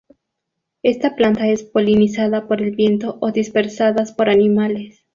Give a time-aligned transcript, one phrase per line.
[0.81, 5.05] Esta planta es polinizada por el viento o dispersadas por animales.